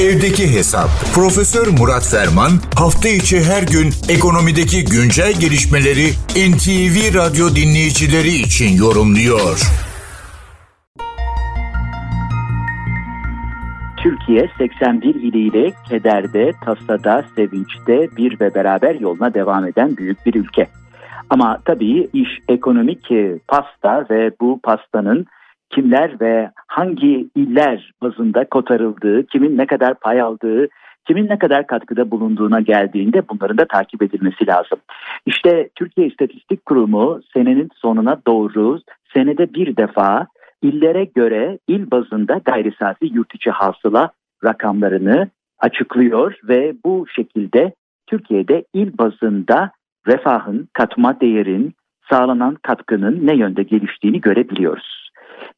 [0.00, 0.88] Evdeki Hesap.
[1.14, 6.06] Profesör Murat Ferman hafta içi her gün ekonomideki güncel gelişmeleri
[6.50, 9.60] NTV Radyo dinleyicileri için yorumluyor.
[14.02, 20.66] Türkiye 81 iliyle kederde, tasada, sevinçte bir ve beraber yoluna devam eden büyük bir ülke.
[21.30, 23.10] Ama tabii iş ekonomik
[23.48, 25.26] pasta ve bu pastanın
[25.76, 30.68] kimler ve hangi iller bazında kotarıldığı, kimin ne kadar pay aldığı,
[31.06, 34.78] kimin ne kadar katkıda bulunduğuna geldiğinde bunların da takip edilmesi lazım.
[35.26, 38.80] İşte Türkiye İstatistik Kurumu senenin sonuna doğru
[39.14, 40.26] senede bir defa
[40.62, 44.10] illere göre il bazında gayri safi yurt içi hasıla
[44.44, 47.72] rakamlarını açıklıyor ve bu şekilde
[48.06, 49.70] Türkiye'de il bazında
[50.06, 51.74] refahın, katma değerin,
[52.10, 55.05] sağlanan katkının ne yönde geliştiğini görebiliyoruz.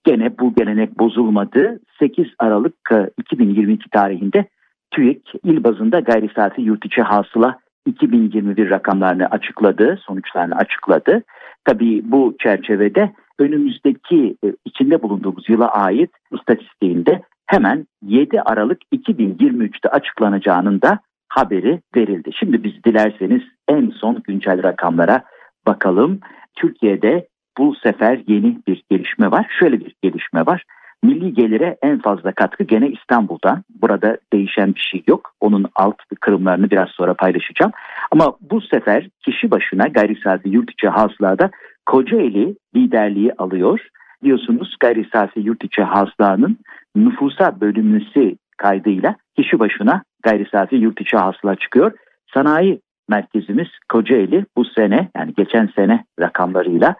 [0.09, 1.81] Gene bu gelenek bozulmadı.
[1.99, 2.75] 8 Aralık
[3.19, 4.45] 2022 e, tarihinde
[4.91, 11.23] TÜİK il bazında gayri safi yurt içi hasıla 2021 rakamlarını açıkladı, sonuçlarını açıkladı.
[11.65, 20.83] Tabii bu çerçevede önümüzdeki e, içinde bulunduğumuz yıla ait istatistiğinde hemen 7 Aralık 2023'te açıklanacağının
[20.83, 22.31] da haberi verildi.
[22.39, 25.23] Şimdi biz dilerseniz en son güncel rakamlara
[25.67, 26.21] bakalım.
[26.55, 27.29] Türkiye'de
[27.59, 29.47] bu sefer yeni bir gelişme var.
[29.59, 30.65] Şöyle bir gelişme var.
[31.03, 33.63] Milli gelire en fazla katkı gene İstanbul'dan.
[33.83, 35.33] Burada değişen bir şey yok.
[35.41, 37.73] Onun alt kırımlarını biraz sonra paylaşacağım.
[38.11, 41.51] Ama bu sefer kişi başına gayri safi yurt içi hasılada
[41.87, 43.81] Kocaeli liderliği alıyor.
[44.25, 46.59] Diyorsunuz gayri safi yurt içi hasılanın
[46.97, 51.93] nüfusa bölünmesi kaydıyla kişi başına gayri safi yurt içi hasıla çıkıyor.
[52.35, 56.97] Sanayi merkezimiz Kocaeli bu sene yani geçen sene rakamlarıyla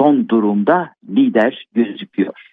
[0.00, 2.46] son durumda lider gözüküyor.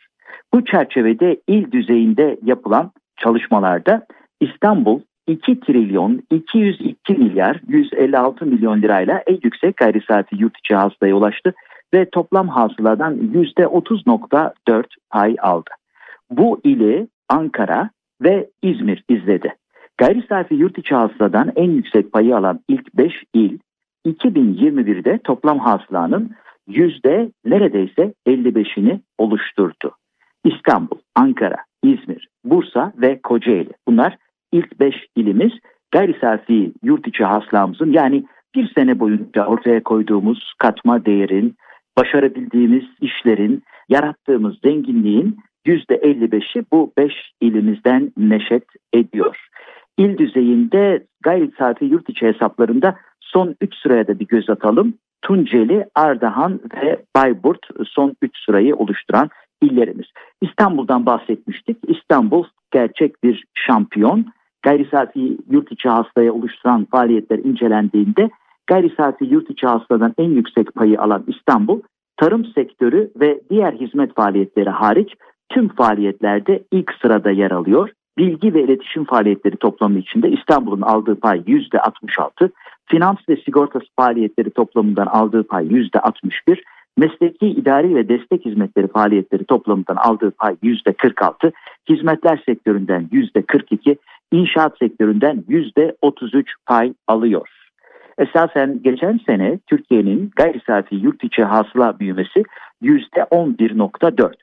[0.54, 4.06] Bu çerçevede il düzeyinde yapılan çalışmalarda
[4.40, 11.16] İstanbul 2 trilyon 202 milyar 156 milyon lirayla en yüksek gayri saati yurt içi hasılaya
[11.16, 11.54] ulaştı
[11.94, 15.70] ve toplam hasıladan %30.4 pay aldı.
[16.30, 17.90] Bu ili Ankara
[18.22, 19.56] ve İzmir izledi.
[19.98, 23.58] Gayri safi yurt içi hasıladan en yüksek payı alan ilk 5 il
[24.06, 26.32] 2021'de toplam hasılanın
[26.68, 29.92] yüzde neredeyse 55'ini oluşturdu.
[30.46, 33.70] İstanbul, Ankara, İzmir, Bursa ve Kocaeli.
[33.88, 34.18] Bunlar
[34.52, 35.52] ilk 5 ilimiz
[35.92, 38.24] gayri safi yurt içi hasılamızın yani
[38.56, 41.56] bir sene boyunca ortaya koyduğumuz katma değerin,
[41.98, 48.64] başarabildiğimiz işlerin, yarattığımız zenginliğin %55'i bu 5 ilimizden neşet
[48.94, 49.48] ediyor.
[49.98, 54.94] İl düzeyinde gayri safi yurt içi hesaplarında son 3 sıraya da bir göz atalım.
[55.22, 59.30] Tunceli, Ardahan ve Bayburt son 3 sırayı oluşturan
[59.62, 60.06] illerimiz.
[60.42, 61.78] İstanbul'dan bahsetmiştik.
[61.88, 64.26] İstanbul gerçek bir şampiyon.
[64.62, 68.30] Gayri safi yurt içi hastaya oluşturan faaliyetler incelendiğinde
[68.68, 71.82] gayri safi yurt içi hastadan en yüksek payı alan İstanbul,
[72.18, 75.14] tarım sektörü ve diğer hizmet faaliyetleri hariç
[75.50, 77.90] tüm faaliyetlerde ilk sırada yer alıyor.
[78.18, 82.50] Bilgi ve iletişim faaliyetleri toplamı içinde İstanbul'un aldığı pay %66,
[82.88, 86.64] finans ve sigortası faaliyetleri toplamından aldığı pay %61,
[86.98, 91.52] mesleki idari ve destek hizmetleri faaliyetleri toplamından aldığı pay %46,
[91.90, 93.98] hizmetler sektöründen %42,
[94.32, 97.48] inşaat sektöründen %33 pay alıyor.
[98.18, 102.44] Esasen geçen sene Türkiye'nin gayri safi yurt içi hasıla büyümesi
[102.84, 104.34] %11.4.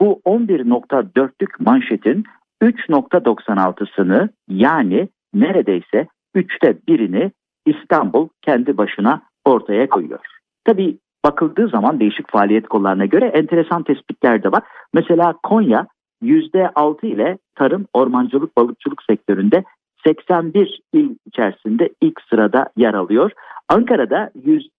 [0.00, 2.24] Bu 11.4'lük manşetin
[2.62, 7.32] 3.96'sını yani neredeyse üçte birini
[7.66, 10.26] İstanbul kendi başına ortaya koyuyor.
[10.64, 14.62] Tabii bakıldığı zaman değişik faaliyet kollarına göre enteresan tespitler de var.
[14.94, 15.86] Mesela Konya
[16.22, 19.64] %6 ile tarım, ormancılık, balıkçılık sektöründe
[20.06, 23.30] 81 il içerisinde ilk sırada yer alıyor.
[23.68, 24.30] Ankara'da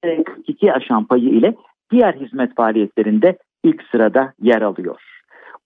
[0.03, 1.55] %42 aşan payı ile
[1.91, 5.01] diğer hizmet faaliyetlerinde ilk sırada yer alıyor.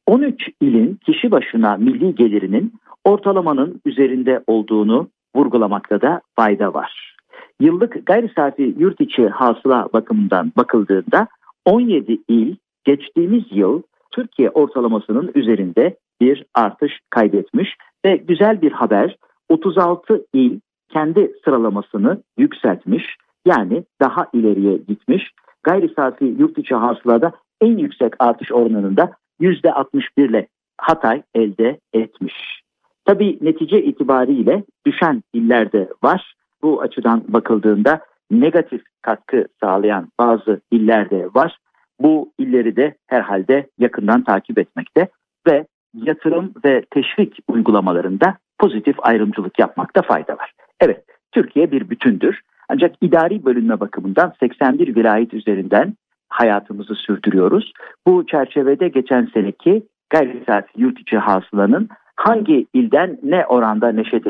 [0.08, 7.16] 13 ilin kişi başına milli gelirinin ortalamanın üzerinde olduğunu vurgulamakta da fayda var.
[7.61, 11.28] Yıllık gayri safi yurt içi hasıla bakımından bakıldığında
[11.66, 19.17] 17 il geçtiğimiz yıl Türkiye ortalamasının üzerinde bir artış kaydetmiş ve güzel bir haber
[19.50, 20.59] 36 il
[20.90, 25.32] kendi sıralamasını yükseltmiş yani daha ileriye gitmiş.
[25.64, 27.32] Gayri safi yurt içi hasılada
[27.62, 30.47] en yüksek artış oranında %61 ile
[30.78, 32.62] Hatay elde etmiş.
[33.05, 36.35] Tabi netice itibariyle düşen illerde var.
[36.61, 38.00] Bu açıdan bakıldığında
[38.32, 41.58] negatif katkı sağlayan bazı illerde var.
[42.00, 45.09] Bu illeri de herhalde yakından takip etmekte
[45.47, 50.52] ve yatırım ve teşvik uygulamalarında pozitif ayrımcılık yapmakta fayda var.
[50.79, 52.41] Evet, Türkiye bir bütündür.
[52.70, 55.94] Ancak idari bölünme bakımından 81 vilayet üzerinden
[56.29, 57.73] hayatımızı sürdürüyoruz.
[58.08, 64.27] Bu çerçevede geçen seneki gayri saati yurt içi hasılanın hangi ilden ne oranda neşet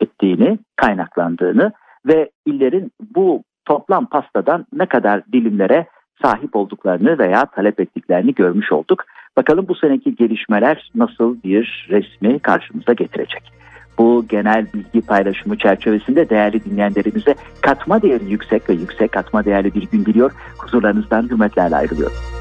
[0.00, 1.72] ettiğini, kaynaklandığını
[2.06, 5.86] ve illerin bu toplam pastadan ne kadar dilimlere
[6.22, 9.04] sahip olduklarını veya talep ettiklerini görmüş olduk.
[9.36, 13.52] Bakalım bu seneki gelişmeler nasıl bir resmi karşımıza getirecek.
[13.98, 19.90] Bu genel bilgi paylaşımı çerçevesinde değerli dinleyenlerimize katma değeri yüksek ve yüksek katma değerli bir
[19.90, 20.32] gün diliyor.
[20.58, 22.37] Huzurlarınızdan hürmetlerle ayrılıyorum.